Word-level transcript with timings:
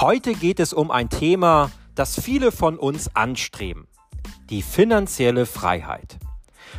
Heute 0.00 0.34
geht 0.34 0.60
es 0.60 0.74
um 0.74 0.90
ein 0.90 1.08
Thema, 1.08 1.70
das 1.94 2.20
viele 2.20 2.52
von 2.52 2.78
uns 2.78 3.16
anstreben. 3.16 3.86
Die 4.50 4.60
finanzielle 4.60 5.46
Freiheit. 5.46 6.18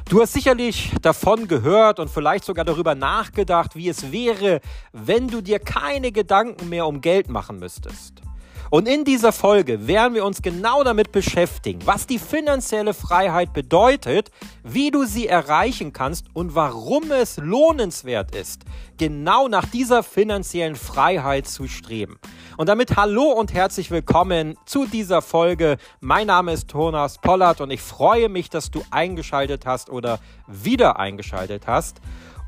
Du 0.07 0.21
hast 0.21 0.33
sicherlich 0.33 0.91
davon 1.01 1.47
gehört 1.47 1.99
und 1.99 2.11
vielleicht 2.11 2.43
sogar 2.43 2.63
darüber 2.63 2.93
nachgedacht, 2.93 3.75
wie 3.75 3.89
es 3.89 4.11
wäre, 4.11 4.61
wenn 4.93 5.29
du 5.29 5.41
dir 5.41 5.57
keine 5.57 6.11
Gedanken 6.11 6.69
mehr 6.69 6.85
um 6.85 7.01
Geld 7.01 7.27
machen 7.27 7.57
müsstest. 7.57 8.21
Und 8.69 8.87
in 8.87 9.05
dieser 9.05 9.31
Folge 9.31 9.87
werden 9.87 10.13
wir 10.13 10.25
uns 10.25 10.41
genau 10.41 10.83
damit 10.83 11.13
beschäftigen, 11.13 11.79
was 11.85 12.05
die 12.05 12.19
finanzielle 12.19 12.93
Freiheit 12.93 13.53
bedeutet, 13.53 14.29
wie 14.63 14.91
du 14.91 15.05
sie 15.05 15.27
erreichen 15.27 15.93
kannst 15.93 16.25
und 16.33 16.53
warum 16.53 17.11
es 17.11 17.37
lohnenswert 17.37 18.35
ist, 18.35 18.63
genau 18.97 19.47
nach 19.47 19.65
dieser 19.65 20.03
finanziellen 20.03 20.75
Freiheit 20.75 21.47
zu 21.47 21.69
streben. 21.69 22.19
Und 22.57 22.67
damit 22.67 22.97
hallo 22.97 23.31
und 23.31 23.53
herzlich 23.53 23.89
willkommen 23.89 24.57
zu 24.65 24.85
dieser 24.85 25.21
Folge. 25.21 25.77
Mein 26.01 26.27
Name 26.27 26.51
ist 26.51 26.67
Thomas 26.67 27.19
Pollard 27.19 27.61
und 27.61 27.71
ich 27.71 27.81
freue 27.81 28.27
mich, 28.27 28.49
dass 28.49 28.69
du 28.69 28.83
eingeschaltet 28.91 29.65
hast 29.65 29.89
oder 29.89 30.19
wieder 30.45 30.99
eingeschaltet 30.99 31.67
hast. 31.67 32.01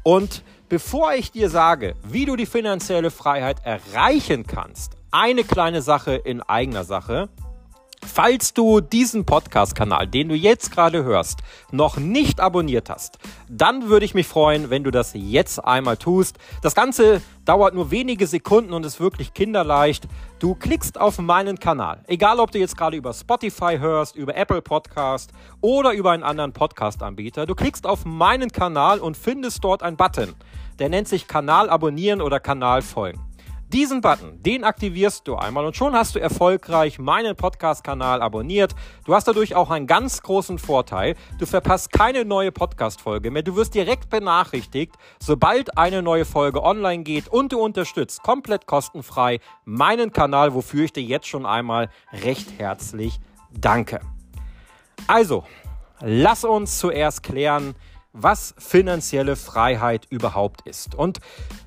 Und 0.03 0.43
bevor 0.67 1.13
ich 1.13 1.31
dir 1.31 1.49
sage, 1.49 1.95
wie 2.03 2.25
du 2.25 2.35
die 2.35 2.45
finanzielle 2.45 3.11
Freiheit 3.11 3.57
erreichen 3.63 4.45
kannst, 4.45 4.98
eine 5.11 5.43
kleine 5.43 5.81
Sache 5.81 6.15
in 6.15 6.41
eigener 6.41 6.83
Sache. 6.83 7.29
Falls 8.05 8.53
du 8.53 8.79
diesen 8.79 9.25
Podcast-Kanal, 9.25 10.07
den 10.07 10.29
du 10.29 10.35
jetzt 10.35 10.71
gerade 10.71 11.03
hörst, 11.03 11.39
noch 11.71 11.97
nicht 11.97 12.39
abonniert 12.39 12.89
hast, 12.89 13.17
dann 13.49 13.89
würde 13.89 14.05
ich 14.05 14.13
mich 14.13 14.25
freuen, 14.25 14.69
wenn 14.69 14.85
du 14.85 14.91
das 14.91 15.11
jetzt 15.13 15.59
einmal 15.59 15.97
tust. 15.97 16.37
Das 16.61 16.75
Ganze 16.75 17.21
dauert 17.43 17.73
nur 17.73 17.91
wenige 17.91 18.25
Sekunden 18.25 18.71
und 18.71 18.85
ist 18.85 19.01
wirklich 19.01 19.33
kinderleicht. 19.33 20.07
Du 20.39 20.55
klickst 20.55 20.99
auf 20.99 21.19
meinen 21.19 21.59
Kanal. 21.59 22.03
Egal, 22.07 22.39
ob 22.39 22.51
du 22.51 22.59
jetzt 22.59 22.77
gerade 22.77 22.95
über 22.95 23.13
Spotify 23.13 23.77
hörst, 23.79 24.15
über 24.15 24.35
Apple 24.35 24.61
Podcast 24.61 25.31
oder 25.59 25.91
über 25.91 26.11
einen 26.11 26.23
anderen 26.23 26.53
Podcast-Anbieter. 26.53 27.45
Du 27.45 27.53
klickst 27.53 27.85
auf 27.85 28.05
meinen 28.05 28.51
Kanal 28.51 28.99
und 28.99 29.17
findest 29.17 29.63
dort 29.63 29.83
einen 29.83 29.97
Button. 29.97 30.35
Der 30.79 30.87
nennt 30.87 31.09
sich 31.09 31.27
Kanal 31.27 31.69
abonnieren 31.69 32.21
oder 32.21 32.39
Kanal 32.39 32.81
folgen. 32.81 33.28
Diesen 33.71 34.01
Button, 34.01 34.41
den 34.41 34.63
aktivierst 34.63 35.27
du 35.27 35.35
einmal 35.35 35.63
und 35.63 35.77
schon 35.77 35.93
hast 35.93 36.15
du 36.15 36.19
erfolgreich 36.19 36.97
meinen 36.97 37.35
Podcast-Kanal 37.35 38.19
abonniert. 38.19 38.73
Du 39.05 39.13
hast 39.13 39.27
dadurch 39.27 39.53
auch 39.53 39.69
einen 39.69 39.85
ganz 39.85 40.23
großen 40.23 40.57
Vorteil. 40.57 41.15
Du 41.37 41.45
verpasst 41.45 41.91
keine 41.91 42.25
neue 42.25 42.51
Podcast-Folge 42.51 43.29
mehr. 43.29 43.43
Du 43.43 43.55
wirst 43.55 43.75
direkt 43.75 44.09
benachrichtigt, 44.09 44.95
sobald 45.19 45.77
eine 45.77 46.01
neue 46.01 46.25
Folge 46.25 46.63
online 46.63 47.03
geht 47.03 47.27
und 47.27 47.51
du 47.51 47.59
unterstützt 47.59 48.23
komplett 48.23 48.65
kostenfrei 48.65 49.39
meinen 49.65 50.11
Kanal, 50.11 50.55
wofür 50.55 50.85
ich 50.85 50.93
dir 50.93 51.03
jetzt 51.03 51.27
schon 51.27 51.45
einmal 51.45 51.91
recht 52.11 52.57
herzlich 52.57 53.19
danke. 53.51 53.99
Also, 55.05 55.43
lass 56.01 56.43
uns 56.43 56.79
zuerst 56.79 57.21
klären, 57.21 57.75
was 58.13 58.55
finanzielle 58.57 59.35
Freiheit 59.35 60.07
überhaupt 60.09 60.67
ist. 60.67 60.95
Und 60.95 61.19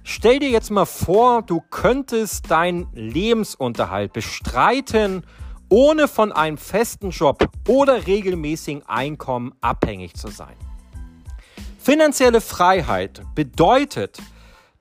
stell 0.03 0.39
dir 0.39 0.51
jetzt 0.51 0.71
mal 0.71 0.87
vor, 0.87 1.43
du 1.43 1.63
könntest 1.71 2.51
deinen 2.51 2.89
Lebensunterhalt 2.93 4.13
bestreiten, 4.13 5.25
ohne 5.69 6.09
von 6.09 6.33
einem 6.33 6.59
festen 6.59 7.11
Job 7.11 7.49
oder 7.69 8.07
regelmäßigen 8.07 8.83
Einkommen 8.87 9.55
abhängig 9.61 10.15
zu 10.15 10.29
sein. 10.29 10.57
Finanzielle 11.79 12.41
Freiheit 12.41 13.23
bedeutet, 13.35 14.19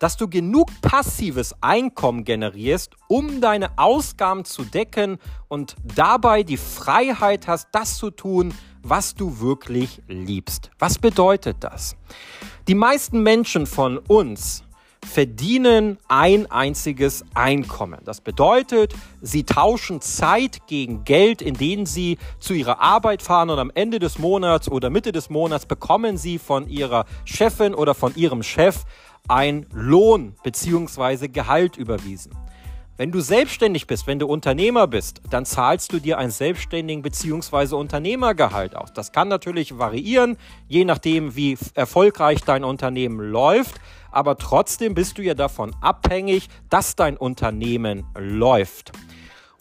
dass 0.01 0.17
du 0.17 0.27
genug 0.27 0.69
passives 0.81 1.55
Einkommen 1.61 2.23
generierst, 2.25 2.95
um 3.07 3.39
deine 3.39 3.77
Ausgaben 3.77 4.45
zu 4.45 4.63
decken 4.63 5.19
und 5.47 5.75
dabei 5.83 6.41
die 6.41 6.57
Freiheit 6.57 7.47
hast, 7.47 7.69
das 7.71 7.97
zu 7.97 8.09
tun, 8.09 8.53
was 8.83 9.15
du 9.15 9.39
wirklich 9.39 10.01
liebst. 10.07 10.71
Was 10.79 10.97
bedeutet 10.97 11.57
das? 11.61 11.95
Die 12.67 12.75
meisten 12.75 13.23
Menschen 13.23 13.65
von 13.65 13.97
uns 13.97 14.63
verdienen 15.05 15.97
ein 16.07 16.49
einziges 16.51 17.25
Einkommen. 17.33 17.99
Das 18.05 18.21
bedeutet, 18.21 18.93
sie 19.21 19.43
tauschen 19.43 19.99
Zeit 19.99 20.67
gegen 20.67 21.03
Geld, 21.03 21.41
indem 21.41 21.85
sie 21.85 22.17
zu 22.39 22.53
ihrer 22.53 22.79
Arbeit 22.79 23.21
fahren 23.21 23.49
und 23.49 23.59
am 23.59 23.71
Ende 23.73 23.99
des 23.99 24.19
Monats 24.19 24.69
oder 24.69 24.89
Mitte 24.89 25.11
des 25.11 25.29
Monats 25.29 25.65
bekommen 25.65 26.17
sie 26.17 26.37
von 26.37 26.67
ihrer 26.69 27.05
Chefin 27.25 27.73
oder 27.73 27.95
von 27.95 28.15
ihrem 28.15 28.43
Chef 28.43 28.83
ein 29.27 29.65
Lohn 29.73 30.35
bzw. 30.43 31.27
Gehalt 31.27 31.77
überwiesen. 31.77 32.31
Wenn 33.01 33.11
du 33.11 33.19
selbstständig 33.19 33.87
bist, 33.87 34.05
wenn 34.05 34.19
du 34.19 34.27
Unternehmer 34.27 34.85
bist, 34.85 35.21
dann 35.31 35.43
zahlst 35.43 35.91
du 35.91 35.97
dir 35.97 36.19
ein 36.19 36.29
Selbstständigen 36.29 37.01
bzw. 37.01 37.73
Unternehmergehalt 37.73 38.75
aus. 38.75 38.93
Das 38.93 39.11
kann 39.11 39.27
natürlich 39.27 39.79
variieren, 39.79 40.37
je 40.67 40.85
nachdem, 40.85 41.35
wie 41.35 41.57
erfolgreich 41.73 42.43
dein 42.43 42.63
Unternehmen 42.63 43.19
läuft. 43.19 43.81
Aber 44.11 44.37
trotzdem 44.37 44.93
bist 44.93 45.17
du 45.17 45.23
ja 45.23 45.33
davon 45.33 45.75
abhängig, 45.81 46.47
dass 46.69 46.95
dein 46.95 47.17
Unternehmen 47.17 48.05
läuft. 48.15 48.91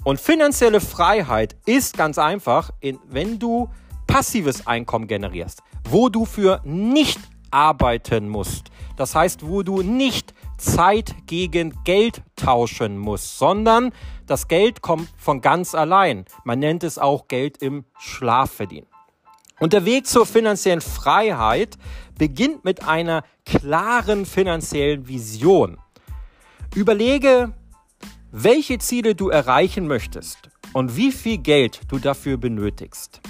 Und 0.05 0.21
finanzielle 0.21 0.83
Freiheit 0.83 1.57
ist 1.65 1.97
ganz 1.97 2.19
einfach, 2.19 2.73
wenn 3.09 3.39
du 3.39 3.71
passives 4.07 4.67
Einkommen 4.67 5.07
generierst, 5.07 5.63
wo 5.89 6.11
du 6.11 6.27
für 6.27 6.61
nicht 6.65 7.19
arbeiten 7.51 8.29
musst. 8.29 8.71
Das 8.99 9.15
heißt, 9.15 9.47
wo 9.47 9.63
du 9.63 9.81
nicht 9.81 10.35
Zeit 10.61 11.15
gegen 11.27 11.83
Geld 11.85 12.23
tauschen 12.37 12.99
muss, 12.99 13.39
sondern 13.39 13.93
das 14.27 14.47
Geld 14.47 14.83
kommt 14.83 15.09
von 15.17 15.41
ganz 15.41 15.75
allein. 15.75 16.25
Man 16.45 16.59
nennt 16.59 16.85
es 16.85 16.99
auch 16.99 17.29
Geld 17.29 17.59
im 17.59 17.85
Schlaf 17.99 18.51
verdienen. 18.53 18.87
Und 19.59 19.73
der 19.73 19.85
Weg 19.85 20.07
zur 20.07 20.25
finanziellen 20.25 20.81
Freiheit 20.81 21.77
beginnt 22.19 22.65
mit 22.65 22.87
einer 22.87 23.25
klaren 23.45 24.25
finanziellen 24.27 25.09
Vision. 25.09 25.79
Überlege, 26.75 27.53
welche 28.31 28.79
Ziele 28.79 29.15
du 29.15 29.29
erreichen 29.29 29.87
möchtest 29.87 30.51
und 30.73 30.97
wie 30.97 31.13
viel 31.13 31.39
Geld 31.39 31.81
du 31.89 31.99
dafür 31.99 32.37
benötigst. 32.37 33.21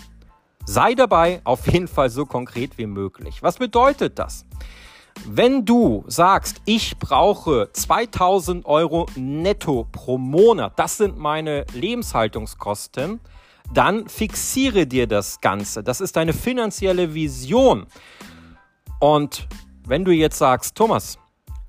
Sei 0.67 0.95
dabei 0.95 1.41
auf 1.45 1.67
jeden 1.67 1.89
Fall 1.89 2.11
so 2.11 2.27
konkret 2.27 2.79
wie 2.79 2.87
möglich. 2.87 3.43
Was 3.43 3.57
bedeutet 3.57 4.19
das? 4.19 4.45
Wenn 5.26 5.64
du 5.64 6.04
sagst, 6.06 6.60
ich 6.64 6.98
brauche 6.98 7.70
2000 7.72 8.64
Euro 8.66 9.06
netto 9.16 9.86
pro 9.91 10.19
Monat, 10.19 10.78
das 10.78 10.97
sind 10.97 11.19
meine 11.19 11.66
Lebenshaltungskosten, 11.72 13.20
dann 13.72 14.08
fixiere 14.08 14.86
dir 14.86 15.06
das 15.06 15.41
Ganze. 15.41 15.82
Das 15.82 16.00
ist 16.00 16.16
deine 16.16 16.32
finanzielle 16.32 17.14
Vision. 17.14 17.86
Und 18.98 19.47
wenn 19.86 20.04
du 20.04 20.10
jetzt 20.10 20.38
sagst, 20.38 20.75
Thomas, 20.75 21.19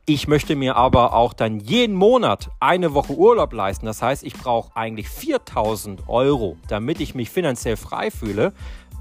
ich 0.05 0.27
möchte 0.27 0.55
mir 0.55 0.75
aber 0.75 1.13
auch 1.13 1.33
dann 1.33 1.59
jeden 1.59 1.95
Monat 1.95 2.49
eine 2.59 2.93
Woche 2.93 3.13
Urlaub 3.13 3.53
leisten. 3.53 3.85
Das 3.85 4.01
heißt, 4.01 4.23
ich 4.23 4.33
brauche 4.33 4.75
eigentlich 4.75 5.07
4000 5.09 6.09
Euro, 6.09 6.57
damit 6.67 6.99
ich 6.99 7.13
mich 7.13 7.29
finanziell 7.29 7.77
frei 7.77 8.09
fühle. 8.09 8.53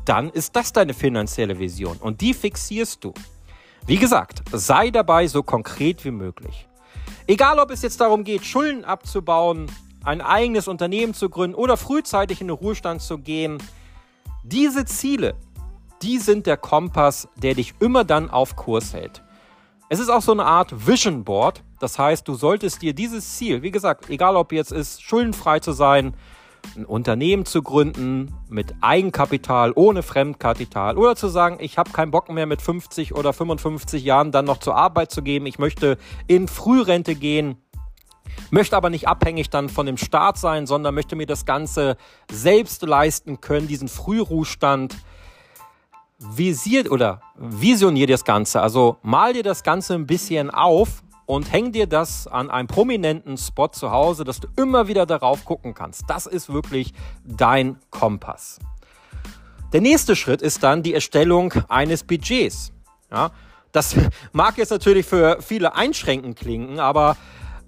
Dann 0.04 0.28
ist 0.28 0.56
das 0.56 0.72
deine 0.72 0.92
finanzielle 0.94 1.58
Vision 1.58 1.96
und 1.96 2.20
die 2.20 2.34
fixierst 2.34 3.04
du. 3.04 3.14
Wie 3.86 3.96
gesagt, 3.96 4.42
sei 4.52 4.90
dabei 4.90 5.26
so 5.26 5.42
konkret 5.42 6.04
wie 6.04 6.10
möglich. 6.10 6.68
Egal, 7.26 7.58
ob 7.58 7.70
es 7.70 7.82
jetzt 7.82 8.00
darum 8.00 8.24
geht, 8.24 8.44
Schulden 8.44 8.84
abzubauen, 8.84 9.70
ein 10.04 10.20
eigenes 10.20 10.68
Unternehmen 10.68 11.14
zu 11.14 11.28
gründen 11.28 11.54
oder 11.54 11.76
frühzeitig 11.76 12.40
in 12.40 12.48
den 12.48 12.56
Ruhestand 12.56 13.02
zu 13.02 13.18
gehen, 13.18 13.58
diese 14.42 14.84
Ziele, 14.84 15.34
die 16.02 16.18
sind 16.18 16.46
der 16.46 16.56
Kompass, 16.56 17.28
der 17.36 17.54
dich 17.54 17.74
immer 17.80 18.04
dann 18.04 18.30
auf 18.30 18.56
Kurs 18.56 18.94
hält. 18.94 19.22
Es 19.88 19.98
ist 19.98 20.08
auch 20.08 20.22
so 20.22 20.32
eine 20.32 20.44
Art 20.44 20.86
Vision 20.86 21.24
Board. 21.24 21.62
Das 21.80 21.98
heißt, 21.98 22.26
du 22.28 22.34
solltest 22.34 22.80
dir 22.80 22.94
dieses 22.94 23.36
Ziel, 23.36 23.62
wie 23.62 23.70
gesagt, 23.70 24.08
egal 24.08 24.36
ob 24.36 24.52
jetzt 24.52 24.72
ist, 24.72 25.02
schuldenfrei 25.02 25.60
zu 25.60 25.72
sein, 25.72 26.14
ein 26.76 26.84
Unternehmen 26.84 27.44
zu 27.44 27.62
gründen 27.62 28.34
mit 28.48 28.74
Eigenkapital, 28.80 29.72
ohne 29.74 30.02
Fremdkapital 30.02 30.96
oder 30.96 31.16
zu 31.16 31.28
sagen, 31.28 31.58
ich 31.60 31.78
habe 31.78 31.90
keinen 31.90 32.10
Bock 32.10 32.28
mehr 32.30 32.46
mit 32.46 32.62
50 32.62 33.14
oder 33.14 33.32
55 33.32 34.02
Jahren 34.04 34.32
dann 34.32 34.44
noch 34.44 34.58
zur 34.58 34.76
Arbeit 34.76 35.10
zu 35.10 35.22
gehen, 35.22 35.46
ich 35.46 35.58
möchte 35.58 35.98
in 36.26 36.48
Frührente 36.48 37.14
gehen, 37.14 37.56
möchte 38.50 38.76
aber 38.76 38.90
nicht 38.90 39.08
abhängig 39.08 39.50
dann 39.50 39.68
von 39.68 39.86
dem 39.86 39.96
Staat 39.96 40.38
sein, 40.38 40.66
sondern 40.66 40.94
möchte 40.94 41.16
mir 41.16 41.26
das 41.26 41.44
Ganze 41.44 41.96
selbst 42.30 42.82
leisten 42.82 43.40
können, 43.40 43.68
diesen 43.68 43.88
Frühruhestand. 43.88 44.96
Visiert 46.22 46.90
oder 46.90 47.22
visioniert 47.34 48.10
das 48.10 48.26
Ganze. 48.26 48.60
Also 48.60 48.98
mal 49.00 49.32
dir 49.32 49.42
das 49.42 49.62
Ganze 49.62 49.94
ein 49.94 50.06
bisschen 50.06 50.50
auf 50.50 51.02
und 51.30 51.52
häng 51.52 51.70
dir 51.70 51.86
das 51.86 52.26
an 52.26 52.50
einem 52.50 52.66
prominenten 52.66 53.36
Spot 53.38 53.68
zu 53.68 53.92
Hause, 53.92 54.24
dass 54.24 54.40
du 54.40 54.48
immer 54.56 54.88
wieder 54.88 55.06
darauf 55.06 55.44
gucken 55.44 55.74
kannst. 55.74 56.02
Das 56.08 56.26
ist 56.26 56.52
wirklich 56.52 56.92
dein 57.24 57.78
Kompass. 57.90 58.58
Der 59.72 59.80
nächste 59.80 60.16
Schritt 60.16 60.42
ist 60.42 60.64
dann 60.64 60.82
die 60.82 60.92
Erstellung 60.92 61.54
eines 61.68 62.02
Budgets. 62.02 62.72
Ja, 63.12 63.30
das 63.70 63.94
mag 64.32 64.58
jetzt 64.58 64.70
natürlich 64.70 65.06
für 65.06 65.40
viele 65.40 65.76
einschränkend 65.76 66.36
klingen, 66.36 66.80
aber 66.80 67.16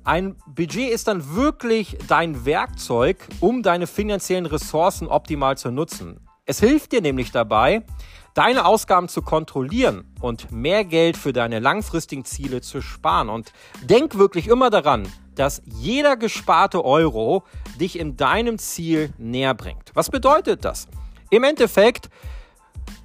Ein 0.04 0.34
Budget 0.46 0.90
ist 0.90 1.06
dann 1.06 1.36
wirklich 1.36 1.96
dein 2.08 2.44
Werkzeug, 2.44 3.18
um 3.38 3.62
deine 3.62 3.86
finanziellen 3.86 4.46
Ressourcen 4.46 5.06
optimal 5.06 5.56
zu 5.56 5.70
nutzen. 5.70 6.18
Es 6.44 6.58
hilft 6.58 6.90
dir 6.90 7.00
nämlich 7.00 7.30
dabei, 7.30 7.84
deine 8.34 8.64
Ausgaben 8.64 9.08
zu 9.08 9.22
kontrollieren 9.22 10.04
und 10.20 10.50
mehr 10.50 10.84
Geld 10.84 11.16
für 11.16 11.32
deine 11.32 11.58
langfristigen 11.58 12.24
Ziele 12.24 12.60
zu 12.60 12.80
sparen. 12.80 13.28
Und 13.28 13.52
denk 13.82 14.16
wirklich 14.16 14.48
immer 14.48 14.70
daran, 14.70 15.06
dass 15.34 15.62
jeder 15.64 16.16
gesparte 16.16 16.84
Euro 16.84 17.44
dich 17.80 17.98
in 17.98 18.16
deinem 18.16 18.58
Ziel 18.58 19.12
näher 19.18 19.54
bringt. 19.54 19.90
Was 19.94 20.10
bedeutet 20.10 20.64
das? 20.64 20.88
Im 21.30 21.44
Endeffekt, 21.44 22.10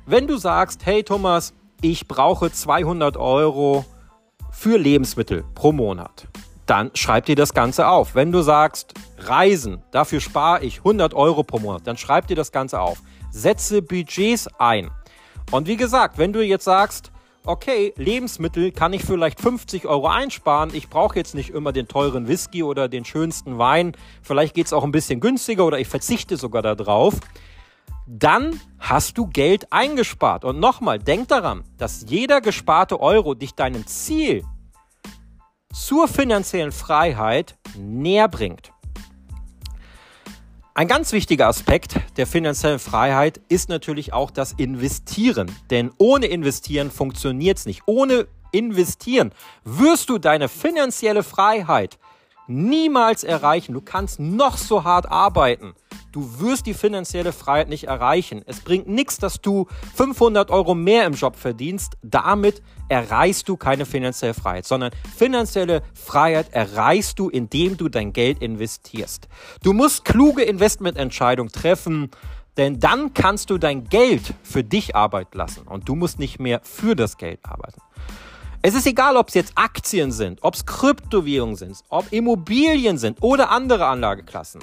wenn 0.06 0.28
du 0.28 0.38
sagst, 0.38 0.86
hey 0.86 1.04
Thomas, 1.04 1.54
ich 1.82 2.08
brauche 2.08 2.52
200 2.52 3.18
Euro 3.18 3.86
für 4.52 4.78
Lebensmittel 4.78 5.44
pro 5.54 5.72
Monat, 5.72 6.28
dann 6.66 6.92
schreib 6.94 7.26
dir 7.26 7.36
das 7.36 7.54
Ganze 7.54 7.88
auf. 7.88 8.16
Wenn 8.16 8.32
du 8.32 8.42
sagst, 8.42 8.94
Reisen, 9.18 9.84
dafür 9.92 10.20
spare 10.20 10.64
ich 10.66 10.80
100 10.80 11.14
Euro 11.14 11.44
pro 11.44 11.60
Monat, 11.60 11.86
dann 11.86 11.98
schreib 11.98 12.28
dir 12.28 12.36
das 12.36 12.52
Ganze 12.52 12.82
auf. 12.82 13.02
Setze 13.32 13.82
Budgets 13.82 14.48
ein. 14.58 14.90
Und 15.52 15.68
wie 15.68 15.78
gesagt, 15.78 16.18
wenn 16.18 16.34
du 16.34 16.44
jetzt 16.44 16.66
sagst, 16.66 17.12
okay, 17.46 17.94
Lebensmittel 17.96 18.72
kann 18.72 18.92
ich 18.92 19.04
vielleicht 19.04 19.40
50 19.40 19.86
Euro 19.86 20.08
einsparen, 20.08 20.74
ich 20.74 20.90
brauche 20.90 21.16
jetzt 21.16 21.36
nicht 21.36 21.52
immer 21.52 21.72
den 21.72 21.88
teuren 21.88 22.28
Whisky 22.28 22.64
oder 22.64 22.90
den 22.90 23.06
schönsten 23.06 23.58
Wein, 23.58 23.94
vielleicht 24.22 24.54
geht 24.54 24.66
es 24.66 24.74
auch 24.74 24.84
ein 24.84 24.92
bisschen 24.92 25.22
günstiger 25.22 25.66
oder 25.66 25.80
ich 25.80 25.88
verzichte 25.88 26.36
sogar 26.36 26.62
darauf, 26.62 27.16
dann 28.06 28.60
hast 28.80 29.18
du 29.18 29.28
Geld 29.28 29.72
eingespart. 29.72 30.44
Und 30.44 30.60
nochmal, 30.60 31.00
denk 31.00 31.30
daran, 31.30 31.64
dass 31.78 32.06
jeder 32.08 32.42
gesparte 32.42 33.00
Euro 33.00 33.34
dich 33.34 33.54
deinem 33.54 33.88
Ziel 33.88 34.44
zur 35.74 36.08
finanziellen 36.08 36.72
Freiheit 36.72 37.56
näher 37.78 38.28
bringt. 38.28 38.72
Ein 40.78 40.88
ganz 40.88 41.12
wichtiger 41.12 41.48
Aspekt 41.48 41.96
der 42.18 42.28
finanziellen 42.28 42.78
Freiheit 42.78 43.42
ist 43.50 43.68
natürlich 43.68 44.14
auch 44.14 44.30
das 44.30 44.52
Investieren. 44.52 45.50
Denn 45.72 45.90
ohne 45.98 46.28
Investieren 46.28 46.92
funktioniert 46.92 47.58
es 47.58 47.66
nicht. 47.66 47.82
Ohne 47.88 48.28
Investieren 48.52 49.32
wirst 49.64 50.08
du 50.08 50.20
deine 50.20 50.48
finanzielle 50.48 51.24
Freiheit 51.24 51.98
niemals 52.46 53.24
erreichen. 53.24 53.74
Du 53.74 53.82
kannst 53.82 54.20
noch 54.20 54.56
so 54.56 54.84
hart 54.84 55.08
arbeiten. 55.08 55.74
Du 56.12 56.40
wirst 56.40 56.66
die 56.66 56.74
finanzielle 56.74 57.34
Freiheit 57.34 57.70
nicht 57.70 57.86
erreichen. 57.86 58.42
Es 58.46 58.62
bringt 58.62 58.88
nichts, 58.88 59.18
dass 59.18 59.42
du 59.42 59.68
500 59.96 60.50
Euro 60.50 60.74
mehr 60.74 61.06
im 61.06 61.14
Job 61.14 61.36
verdienst. 61.36 61.98
Damit 62.02 62.62
erreichst 62.90 63.50
du 63.50 63.58
keine 63.58 63.86
finanzielle 63.86 64.34
Freiheit, 64.34 64.66
sondern 64.66 64.92
finanzielle 65.18 65.82
Freiheit 65.94 66.54
erreichst 66.54 67.20
du, 67.20 67.30
indem 67.30 67.78
du 67.78 67.90
dein 67.90 68.14
Geld 68.14 68.42
investierst. 68.42 69.28
Du 69.64 69.74
musst 69.74 70.06
kluge 70.06 70.44
Investmententscheidungen 70.44 71.52
treffen, 71.52 72.10
denn 72.56 72.80
dann 72.80 73.14
kannst 73.14 73.50
du 73.50 73.58
dein 73.58 73.84
Geld 73.86 74.34
für 74.44 74.64
dich 74.64 74.96
arbeiten 74.96 75.38
lassen 75.38 75.68
und 75.68 75.88
du 75.88 75.96
musst 75.96 76.20
nicht 76.20 76.40
mehr 76.40 76.62
für 76.64 76.96
das 76.96 77.18
Geld 77.18 77.40
arbeiten. 77.44 77.82
Es 78.64 78.74
ist 78.74 78.88
egal, 78.88 79.18
ob 79.18 79.28
es 79.28 79.36
jetzt 79.36 79.54
Aktien 79.56 80.12
sind, 80.12 80.40
ob 80.42 80.56
es 80.56 80.66
Kryptowährungen 80.66 81.56
sind, 81.56 81.78
ob 81.90 82.12
Immobilien 82.12 82.98
sind 82.98 83.22
oder 83.22 83.52
andere 83.52 83.86
Anlageklassen. 83.86 84.62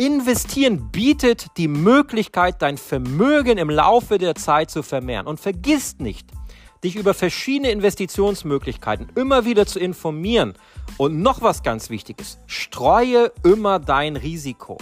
Investieren 0.00 0.90
bietet 0.90 1.58
die 1.58 1.68
Möglichkeit, 1.68 2.62
dein 2.62 2.78
Vermögen 2.78 3.58
im 3.58 3.68
Laufe 3.68 4.16
der 4.16 4.34
Zeit 4.34 4.70
zu 4.70 4.82
vermehren. 4.82 5.26
Und 5.26 5.40
vergiss 5.40 5.98
nicht, 5.98 6.26
dich 6.82 6.96
über 6.96 7.12
verschiedene 7.12 7.70
Investitionsmöglichkeiten 7.70 9.08
immer 9.14 9.44
wieder 9.44 9.66
zu 9.66 9.78
informieren. 9.78 10.54
Und 10.96 11.20
noch 11.20 11.42
was 11.42 11.62
ganz 11.62 11.90
Wichtiges, 11.90 12.38
streue 12.46 13.30
immer 13.44 13.78
dein 13.78 14.16
Risiko. 14.16 14.78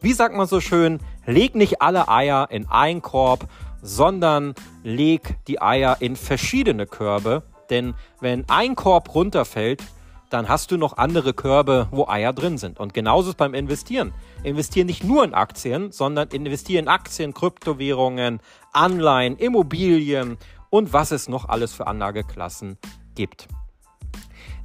Wie 0.00 0.14
sagt 0.14 0.34
man 0.34 0.46
so 0.46 0.62
schön, 0.62 1.00
leg 1.26 1.54
nicht 1.54 1.82
alle 1.82 2.08
Eier 2.08 2.48
in 2.50 2.66
einen 2.66 3.02
Korb, 3.02 3.50
sondern 3.82 4.54
leg 4.82 5.36
die 5.48 5.60
Eier 5.60 5.98
in 6.00 6.16
verschiedene 6.16 6.86
Körbe. 6.86 7.42
Denn 7.68 7.92
wenn 8.20 8.48
ein 8.48 8.74
Korb 8.74 9.14
runterfällt, 9.14 9.82
dann 10.30 10.48
hast 10.48 10.70
du 10.70 10.76
noch 10.76 10.96
andere 10.96 11.32
Körbe, 11.34 11.88
wo 11.90 12.06
Eier 12.06 12.32
drin 12.32 12.58
sind. 12.58 12.80
Und 12.80 12.94
genauso 12.94 13.30
ist 13.30 13.36
beim 13.36 13.54
Investieren. 13.54 14.12
Investiere 14.42 14.86
nicht 14.86 15.04
nur 15.04 15.24
in 15.24 15.34
Aktien, 15.34 15.92
sondern 15.92 16.28
investiere 16.28 16.82
in 16.82 16.88
Aktien, 16.88 17.34
Kryptowährungen, 17.34 18.40
Anleihen, 18.72 19.36
Immobilien 19.36 20.38
und 20.70 20.92
was 20.92 21.10
es 21.10 21.28
noch 21.28 21.48
alles 21.48 21.72
für 21.72 21.86
Anlageklassen 21.86 22.78
gibt. 23.14 23.48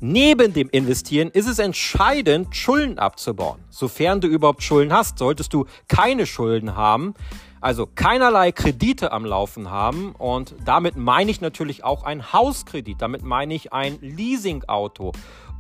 Neben 0.04 0.52
dem 0.54 0.68
Investieren 0.70 1.30
ist 1.30 1.48
es 1.48 1.60
entscheidend, 1.60 2.56
Schulden 2.56 2.98
abzubauen. 2.98 3.60
Sofern 3.70 4.20
du 4.20 4.28
überhaupt 4.28 4.64
Schulden 4.64 4.92
hast, 4.92 5.20
solltest 5.20 5.54
du 5.54 5.66
keine 5.88 6.26
Schulden 6.26 6.76
haben. 6.76 7.14
Also 7.62 7.86
keinerlei 7.86 8.52
Kredite 8.52 9.12
am 9.12 9.24
Laufen 9.24 9.70
haben 9.70 10.14
und 10.14 10.56
damit 10.66 10.98
meine 10.98 11.30
ich 11.30 11.42
natürlich 11.42 11.84
auch 11.84 12.04
ein 12.04 12.34
Hauskredit, 12.34 13.00
damit 13.00 13.22
meine 13.22 13.54
ich 13.54 13.72
ein 13.72 14.00
Leasingauto 14.02 15.12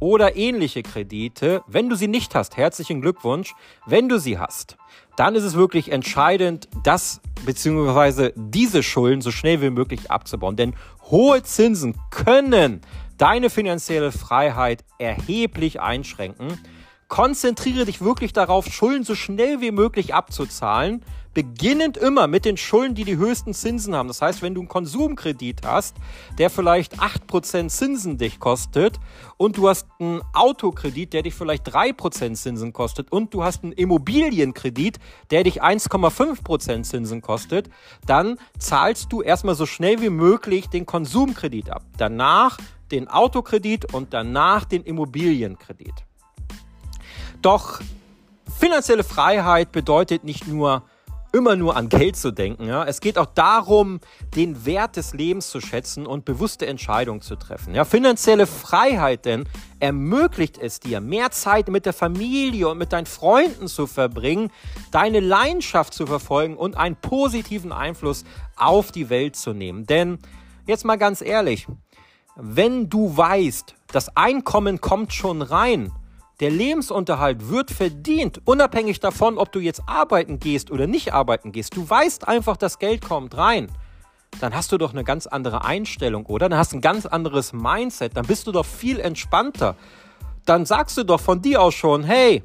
oder 0.02 0.36
ähnliche 0.36 0.84
Kredite. 0.84 1.62
Wenn 1.68 1.88
du 1.88 1.96
sie 1.96 2.10
nicht 2.10 2.36
hast, 2.36 2.58
herzlichen 2.58 3.00
Glückwunsch. 3.02 3.54
Wenn 3.86 4.10
du 4.10 4.20
sie 4.20 4.38
hast, 4.38 4.76
dann 5.16 5.36
ist 5.36 5.44
es 5.44 5.56
wirklich 5.56 5.92
entscheidend, 5.92 6.68
das 6.84 7.22
bzw. 7.46 8.32
diese 8.36 8.84
Schulden 8.84 9.22
so 9.22 9.32
schnell 9.32 9.62
wie 9.62 9.70
möglich 9.70 10.12
abzubauen. 10.12 10.58
Denn 10.58 10.74
hohe 11.10 11.44
Zinsen 11.44 11.96
können 12.10 12.82
deine 13.18 13.50
finanzielle 13.52 14.12
Freiheit 14.12 14.84
erheblich 14.98 15.80
einschränken. 15.80 16.60
Konzentriere 17.12 17.84
dich 17.84 18.00
wirklich 18.00 18.32
darauf, 18.32 18.68
Schulden 18.68 19.04
so 19.04 19.16
schnell 19.16 19.60
wie 19.60 19.72
möglich 19.72 20.14
abzuzahlen 20.14 21.04
beginnend 21.34 21.98
immer 21.98 22.28
mit 22.28 22.46
den 22.46 22.56
Schulden, 22.56 22.96
die 22.96 23.04
die 23.04 23.18
höchsten 23.18 23.54
Zinsen 23.54 23.94
haben. 23.94 24.08
Das 24.08 24.22
heißt, 24.22 24.42
wenn 24.42 24.54
du 24.54 24.62
einen 24.62 24.70
Konsumkredit 24.70 25.66
hast, 25.66 25.98
der 26.38 26.50
vielleicht 26.50 27.00
8% 27.02 27.68
Zinsen 27.68 28.18
dich 28.18 28.40
kostet 28.40 28.98
und 29.36 29.58
du 29.58 29.68
hast 29.68 29.88
einen 30.00 30.22
Autokredit, 30.32 31.12
der 31.12 31.24
dich 31.24 31.34
vielleicht 31.34 31.68
3% 31.68 32.34
Zinsen 32.36 32.72
kostet 32.72 33.12
und 33.12 33.34
du 33.34 33.44
hast 33.44 33.66
einen 33.66 33.74
Immobilienkredit, 33.74 34.98
der 35.32 35.44
dich 35.44 35.62
1,5% 35.62 36.84
Zinsen 36.84 37.22
kostet, 37.22 37.70
dann 38.06 38.38
zahlst 38.58 39.12
du 39.12 39.22
erstmal 39.22 39.56
so 39.56 39.66
schnell 39.66 40.02
wie 40.02 40.10
möglich 40.10 40.70
den 40.70 40.86
Konsumkredit 40.86 41.72
ab. 41.72 41.84
Danach 41.98 42.58
den 42.90 43.10
Autokredit 43.10 43.94
und 43.94 44.14
danach 44.14 44.64
den 44.64 44.84
Immobilienkredit. 44.84 46.06
Doch 47.42 47.82
finanzielle 48.60 49.04
Freiheit 49.04 49.72
bedeutet 49.72 50.24
nicht 50.24 50.48
nur 50.48 50.84
immer 51.34 51.56
nur 51.56 51.78
an 51.78 51.90
Geld 51.90 52.18
zu 52.18 52.32
denken. 52.32 52.66
Ja? 52.66 52.84
Es 52.84 53.00
geht 53.00 53.18
auch 53.18 53.26
darum, 53.26 54.00
den 54.36 54.66
Wert 54.66 54.98
des 54.98 55.14
Lebens 55.14 55.50
zu 55.50 55.62
schätzen 55.62 56.06
und 56.06 56.26
bewusste 56.26 56.68
Entscheidungen 56.68 57.22
zu 57.22 57.36
treffen. 57.36 57.74
Ja? 57.74 57.86
Finanzielle 57.86 58.48
Freiheit 58.48 59.26
denn 59.26 59.48
ermöglicht 59.80 60.58
es 60.58 60.80
dir, 60.80 61.00
mehr 61.00 61.32
Zeit 61.32 61.70
mit 61.70 61.86
der 61.86 61.94
Familie 61.94 62.68
und 62.70 62.78
mit 62.78 62.92
deinen 62.94 63.06
Freunden 63.06 63.68
zu 63.68 63.88
verbringen, 63.88 64.52
deine 64.92 65.20
Leidenschaft 65.20 65.94
zu 65.94 66.06
verfolgen 66.06 66.58
und 66.58 66.76
einen 66.76 66.98
positiven 66.98 67.72
Einfluss 67.72 68.26
auf 68.58 68.92
die 68.92 69.10
Welt 69.10 69.36
zu 69.36 69.54
nehmen. 69.54 69.86
Denn 69.86 70.20
jetzt 70.68 70.86
mal 70.86 70.98
ganz 70.98 71.22
ehrlich, 71.22 71.68
wenn 72.36 72.90
du 72.90 73.16
weißt, 73.16 73.76
das 73.92 74.16
Einkommen 74.16 74.82
kommt 74.82 75.14
schon 75.14 75.42
rein, 75.42 75.92
der 76.42 76.50
Lebensunterhalt 76.50 77.50
wird 77.50 77.70
verdient, 77.70 78.42
unabhängig 78.46 79.00
davon, 79.00 79.38
ob 79.38 79.52
du 79.52 79.60
jetzt 79.60 79.84
arbeiten 79.86 80.40
gehst 80.40 80.72
oder 80.72 80.88
nicht 80.88 81.14
arbeiten 81.14 81.52
gehst. 81.52 81.78
Du 81.78 81.88
weißt 81.88 82.28
einfach, 82.28 82.58
das 82.58 82.80
Geld 82.80 83.02
kommt 83.02 83.38
rein. 83.38 83.72
Dann 84.40 84.56
hast 84.56 84.72
du 84.72 84.80
doch 84.80 84.92
eine 84.92 85.04
ganz 85.04 85.28
andere 85.28 85.64
Einstellung, 85.64 86.26
oder? 86.26 86.50
Dann 86.50 86.58
hast 86.58 86.72
du 86.72 86.78
ein 86.78 86.82
ganz 86.82 87.06
anderes 87.06 87.54
Mindset. 87.54 88.18
Dann 88.18 88.26
bist 88.26 88.48
du 88.48 88.52
doch 88.52 88.66
viel 88.66 89.00
entspannter. 89.00 89.76
Dann 90.46 90.66
sagst 90.66 90.98
du 90.98 91.04
doch 91.04 91.20
von 91.20 91.42
dir 91.42 91.62
aus 91.62 91.76
schon, 91.76 92.04
hey, 92.04 92.44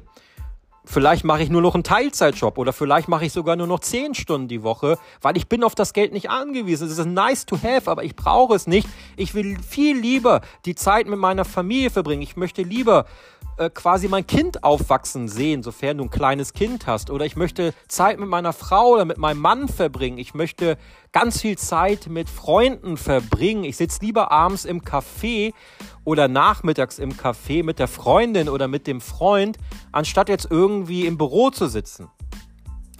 Vielleicht 0.89 1.25
mache 1.25 1.43
ich 1.43 1.49
nur 1.49 1.61
noch 1.61 1.73
einen 1.73 1.83
Teilzeitjob 1.83 2.57
oder 2.57 2.71
vielleicht 2.71 3.09
mache 3.09 3.25
ich 3.25 3.33
sogar 3.33 3.57
nur 3.57 3.67
noch 3.67 3.81
10 3.81 4.15
Stunden 4.15 4.47
die 4.47 4.63
Woche, 4.63 4.97
weil 5.21 5.35
ich 5.35 5.49
bin 5.49 5.65
auf 5.65 5.75
das 5.75 5.91
Geld 5.91 6.13
nicht 6.13 6.29
angewiesen. 6.29 6.87
Es 6.87 6.97
ist 6.97 7.05
nice 7.05 7.45
to 7.45 7.57
have, 7.61 7.91
aber 7.91 8.05
ich 8.05 8.15
brauche 8.15 8.55
es 8.55 8.67
nicht. 8.67 8.87
Ich 9.17 9.35
will 9.35 9.57
viel 9.61 9.97
lieber 9.97 10.39
die 10.63 10.75
Zeit 10.75 11.07
mit 11.07 11.19
meiner 11.19 11.43
Familie 11.43 11.89
verbringen. 11.89 12.21
Ich 12.21 12.37
möchte 12.37 12.61
lieber 12.61 13.05
äh, 13.57 13.69
quasi 13.69 14.07
mein 14.07 14.25
Kind 14.27 14.63
aufwachsen 14.63 15.27
sehen, 15.27 15.63
sofern 15.63 15.97
du 15.97 16.05
ein 16.05 16.09
kleines 16.09 16.53
Kind 16.53 16.87
hast. 16.87 17.09
Oder 17.09 17.25
ich 17.25 17.35
möchte 17.35 17.73
Zeit 17.87 18.19
mit 18.19 18.29
meiner 18.29 18.53
Frau 18.53 18.89
oder 18.93 19.05
mit 19.05 19.17
meinem 19.17 19.39
Mann 19.39 19.67
verbringen. 19.67 20.17
Ich 20.17 20.33
möchte 20.33 20.77
ganz 21.11 21.41
viel 21.41 21.57
Zeit 21.57 22.07
mit 22.07 22.29
Freunden 22.29 22.97
verbringen. 22.97 23.63
Ich 23.63 23.77
sitze 23.77 24.01
lieber 24.01 24.31
abends 24.31 24.65
im 24.65 24.81
Café 24.81 25.53
oder 26.03 26.27
nachmittags 26.27 26.99
im 26.99 27.13
Café 27.13 27.63
mit 27.63 27.79
der 27.79 27.87
Freundin 27.87 28.47
oder 28.47 28.67
mit 28.67 28.87
dem 28.87 29.01
Freund, 29.01 29.57
anstatt 29.91 30.29
jetzt 30.29 30.47
irgendwie 30.49 31.05
im 31.05 31.17
Büro 31.17 31.49
zu 31.49 31.67
sitzen. 31.67 32.09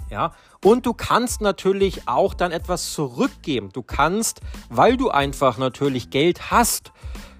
Ja, 0.09 0.31
und 0.63 0.85
du 0.85 0.93
kannst 0.93 1.41
natürlich 1.41 2.07
auch 2.07 2.33
dann 2.33 2.51
etwas 2.51 2.93
zurückgeben. 2.93 3.69
Du 3.73 3.83
kannst, 3.83 4.41
weil 4.69 4.95
du 4.95 5.09
einfach 5.09 5.57
natürlich 5.57 6.09
Geld 6.09 6.49
hast, 6.49 6.93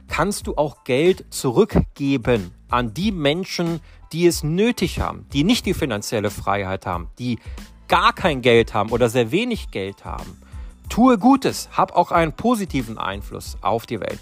kannst 0.08 0.48
du 0.48 0.56
auch 0.56 0.84
Geld 0.84 1.26
zurückgeben 1.30 2.52
an 2.70 2.94
die 2.94 3.12
Menschen, 3.12 3.82
die 4.12 4.26
es 4.26 4.44
nötig 4.44 5.00
haben, 5.00 5.26
die 5.34 5.44
nicht 5.44 5.66
die 5.66 5.74
finanzielle 5.74 6.30
Freiheit 6.30 6.86
haben, 6.86 7.10
die 7.20 7.40
gar 7.88 8.14
kein 8.14 8.42
Geld 8.42 8.74
haben 8.74 8.92
oder 8.92 9.10
sehr 9.10 9.32
wenig 9.32 9.72
Geld 9.72 10.06
haben. 10.06 10.42
Tue 10.90 11.18
Gutes, 11.18 11.70
hab 11.74 11.96
auch 11.96 12.12
einen 12.12 12.34
positiven 12.34 12.98
Einfluss 12.98 13.58
auf 13.62 13.86
die 13.86 14.00
Welt. 14.00 14.20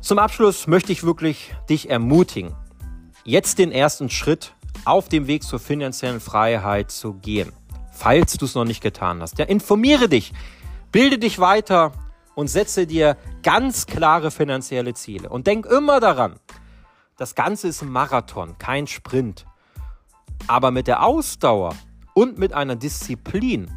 Zum 0.00 0.18
Abschluss 0.18 0.66
möchte 0.66 0.92
ich 0.92 1.02
wirklich 1.02 1.54
dich 1.68 1.90
ermutigen, 1.90 2.54
jetzt 3.24 3.58
den 3.58 3.72
ersten 3.72 4.10
Schritt 4.10 4.54
auf 4.84 5.08
dem 5.08 5.26
Weg 5.26 5.42
zur 5.42 5.58
finanziellen 5.58 6.20
Freiheit 6.20 6.90
zu 6.90 7.14
gehen, 7.14 7.52
falls 7.92 8.36
du 8.38 8.46
es 8.46 8.54
noch 8.54 8.64
nicht 8.64 8.82
getan 8.82 9.20
hast. 9.20 9.38
Ja, 9.38 9.44
informiere 9.44 10.08
dich, 10.08 10.32
bilde 10.90 11.18
dich 11.18 11.38
weiter 11.38 11.92
und 12.40 12.48
setze 12.48 12.86
dir 12.86 13.18
ganz 13.42 13.84
klare 13.84 14.30
finanzielle 14.30 14.94
Ziele. 14.94 15.28
Und 15.28 15.46
denk 15.46 15.66
immer 15.66 16.00
daran, 16.00 16.36
das 17.18 17.34
Ganze 17.34 17.68
ist 17.68 17.82
ein 17.82 17.90
Marathon, 17.90 18.56
kein 18.56 18.86
Sprint. 18.86 19.44
Aber 20.46 20.70
mit 20.70 20.86
der 20.86 21.04
Ausdauer 21.04 21.76
und 22.14 22.38
mit 22.38 22.54
einer 22.54 22.76
Disziplin 22.76 23.70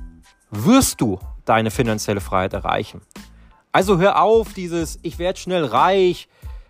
wirst 0.49 1.01
du 1.01 1.19
deine 1.43 1.71
finanzielle 1.71 2.21
Freiheit 2.21 2.53
erreichen. 2.53 3.01
Also 3.73 3.97
hör 3.97 4.21
auf 4.21 4.53
dieses, 4.53 4.97
ich 5.01 5.19
werde 5.19 5.39
schnell 5.39 5.65
reich. 5.65 6.29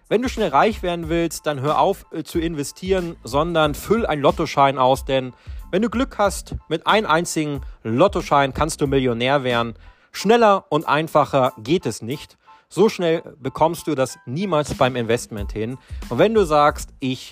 Wenn 0.10 0.24
du 0.24 0.30
schnell 0.30 0.50
reich 0.50 0.82
werden 0.82 1.10
willst, 1.10 1.46
dann 1.46 1.62
hör 1.62 1.78
auf 1.78 2.08
äh, 2.12 2.24
zu 2.24 2.40
investieren, 2.40 3.18
sondern 3.24 3.76
füll 3.76 4.08
einen 4.08 4.24
Lottoschein 4.24 4.80
aus, 4.80 5.06
denn 5.06 5.34
wenn 5.70 5.84
du 5.84 5.92
Glück 5.92 6.18
hast, 6.18 6.56
mit 6.70 6.88
einem 6.88 7.06
einzigen 7.06 7.62
Lottoschein 7.84 8.56
kannst 8.56 8.82
du 8.82 8.88
Millionär 8.88 9.44
werden. 9.44 9.76
Schneller 10.14 10.66
und 10.70 10.88
einfacher 10.88 11.54
geht 11.58 11.86
es 11.86 12.02
nicht. 12.02 12.38
So 12.70 12.88
schnell 12.88 13.22
bekommst 13.40 13.88
du 13.88 13.96
das 13.96 14.18
niemals 14.26 14.74
beim 14.76 14.96
Investment 14.96 15.52
hin. 15.52 15.78
Und 16.10 16.20
wenn 16.20 16.34
du 16.34 16.46
sagst, 16.46 16.90
ich 17.00 17.32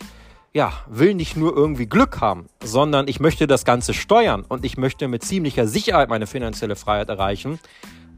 ja, 0.53 0.73
will 0.89 1.13
nicht 1.13 1.37
nur 1.37 1.55
irgendwie 1.55 1.85
Glück 1.85 2.19
haben, 2.19 2.47
sondern 2.61 3.07
ich 3.07 3.19
möchte 3.19 3.47
das 3.47 3.63
Ganze 3.63 3.93
steuern 3.93 4.43
und 4.47 4.65
ich 4.65 4.77
möchte 4.77 5.07
mit 5.07 5.23
ziemlicher 5.23 5.65
Sicherheit 5.67 6.09
meine 6.09 6.27
finanzielle 6.27 6.75
Freiheit 6.75 7.07
erreichen, 7.07 7.59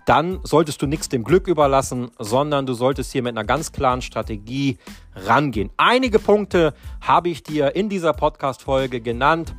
dann 0.05 0.39
solltest 0.43 0.81
du 0.81 0.87
nichts 0.87 1.09
dem 1.09 1.23
Glück 1.23 1.47
überlassen, 1.47 2.11
sondern 2.19 2.65
du 2.65 2.73
solltest 2.73 3.11
hier 3.11 3.21
mit 3.21 3.37
einer 3.37 3.45
ganz 3.45 3.71
klaren 3.71 4.01
Strategie 4.01 4.77
rangehen. 5.15 5.69
Einige 5.77 6.19
Punkte 6.19 6.73
habe 7.01 7.29
ich 7.29 7.43
dir 7.43 7.75
in 7.75 7.87
dieser 7.87 8.13
Podcast-Folge 8.13 8.99
genannt. 8.99 9.55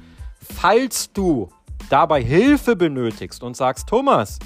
Falls 0.54 1.12
du 1.12 1.50
dabei 1.88 2.22
Hilfe 2.22 2.76
benötigst 2.76 3.42
und 3.42 3.56
sagst, 3.56 3.88
Thomas, 3.88 4.38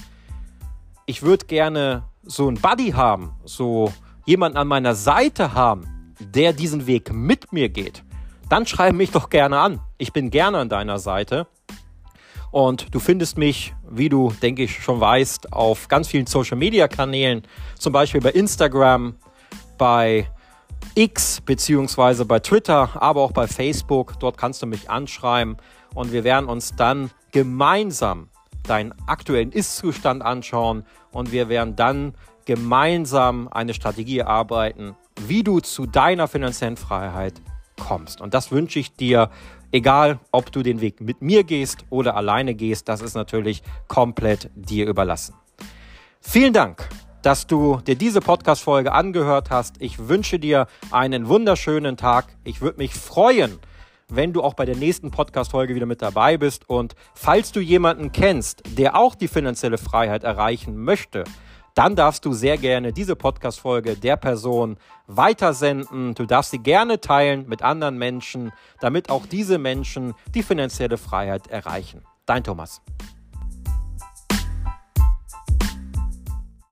ich 1.09 1.23
würde 1.23 1.47
gerne 1.47 2.05
so 2.23 2.49
einen 2.49 2.61
Buddy 2.61 2.91
haben, 2.91 3.33
so 3.47 3.91
jemanden 4.27 4.59
an 4.59 4.69
meiner 4.69 4.95
Seite 4.95 5.55
haben, 5.55 6.15
der 6.21 6.53
diesen 6.53 6.87
Weg 6.87 7.15
mit 7.15 7.51
mir 7.51 7.71
geht, 7.71 8.05
dann 8.51 8.67
schreib 8.67 8.93
mich 8.93 9.11
doch 9.11 9.31
gerne 9.31 9.59
an. 9.59 9.81
Ich 9.97 10.13
bin 10.13 10.31
gerne 10.31 10.59
an 10.59 10.69
deiner 10.69 10.99
Seite. 10.99 11.47
Und 12.51 12.95
du 12.95 13.01
findest 13.01 13.39
mich, 13.39 13.75
wie 13.89 14.11
du, 14.11 14.35
denke 14.43 14.65
ich, 14.65 14.83
schon 14.83 15.01
weißt, 15.01 15.51
auf 15.55 15.89
ganz 15.89 16.09
vielen 16.09 16.27
Social-Media-Kanälen, 16.27 17.43
zum 17.79 17.95
Beispiel 17.95 18.21
bei 18.21 18.33
Instagram, 18.33 19.15
bei 19.79 20.31
X 20.95 21.41
beziehungsweise 21.41 22.27
bei 22.27 22.41
Twitter, 22.41 22.91
aber 23.01 23.23
auch 23.23 23.33
bei 23.33 23.47
Facebook. 23.47 24.21
Dort 24.21 24.37
kannst 24.37 24.61
du 24.61 24.67
mich 24.67 24.91
anschreiben 24.91 25.57
und 25.95 26.13
wir 26.13 26.25
werden 26.25 26.51
uns 26.51 26.77
dann 26.77 27.11
gemeinsam 27.33 28.29
deinen 28.69 28.95
aktuellen 29.07 29.53
Ist-Zustand 29.53 30.23
anschauen 30.23 30.85
und 31.11 31.33
wir 31.33 31.49
werden 31.49 31.77
dann 31.77 32.15
gemeinsam 32.45 33.49
eine 33.49 33.75
Strategie 33.75 34.19
erarbeiten, 34.19 34.97
wie 35.27 35.43
du 35.43 35.61
zu 35.61 35.87
deiner 35.87 36.29
finanziellen 36.29 36.77
Freiheit 36.77 37.35
kommst. 37.79 38.21
Und 38.21 38.35
das 38.35 38.51
wünsche 38.51 38.79
ich 38.79 38.95
dir 38.95 39.31
Egal, 39.71 40.19
ob 40.33 40.51
du 40.51 40.63
den 40.63 40.81
Weg 40.81 41.03
mit 41.03 41.21
mir 41.21 41.45
gehst 41.45 41.85
oder 41.91 42.17
alleine 42.17 42.55
gehst, 42.55 42.89
das 42.89 43.03
ist 43.03 43.15
natürlich 43.15 43.63
komplett 43.87 44.51
dir 44.55 44.87
überlassen. 44.87 45.35
Vielen 46.23 46.55
Dank, 46.55 46.89
dass 47.21 47.47
du 47.47 47.79
dir 47.87 47.95
diese 47.95 48.23
Podcast-Folge 48.23 48.93
angehört 48.93 49.51
hast. 49.51 49.77
Ich 49.81 50.09
wünsche 50.09 50.39
dir 50.39 50.69
einen 50.91 51.29
wunderschönen 51.29 51.99
Tag. 51.99 52.29
Ich 52.45 52.63
würde 52.63 52.79
mich 52.79 52.95
freuen, 52.95 53.59
wenn 54.09 54.33
du 54.33 54.43
auch 54.43 54.55
bei 54.55 54.65
der 54.65 54.77
nächsten 54.77 55.11
Podcast-Folge 55.11 55.75
wieder 55.75 55.87
mit 55.87 56.03
dabei 56.03 56.37
bist. 56.37 56.69
Und 56.69 56.95
falls 57.15 57.53
du 57.53 57.61
jemanden 57.61 58.13
kennst, 58.13 58.63
der 58.79 58.97
auch 58.97 59.15
die 59.15 59.29
finanzielle 59.29 59.79
Freiheit 59.79 60.25
erreichen 60.25 60.77
möchte, 60.77 61.25
dann 61.75 61.95
darfst 61.95 62.25
du 62.25 62.33
sehr 62.33 62.59
gerne 62.59 62.93
diese 62.93 63.15
Podcast-Folge 63.15 63.95
der 63.95 64.17
Person 64.17 64.79
weitersenden. 65.07 66.15
Du 66.15 66.27
darfst 66.27 66.51
sie 66.51 66.59
gerne 66.59 67.01
teilen 67.01 67.47
mit 67.49 67.63
anderen 67.63 67.99
Menschen, 67.99 68.53
damit 68.81 69.11
auch 69.11 69.27
diese 69.27 69.59
Menschen 69.59 70.15
die 70.35 70.43
finanzielle 70.43 70.99
Freiheit 70.99 71.47
erreichen. 71.47 72.03
Dein 72.27 72.43
Thomas. 72.43 72.83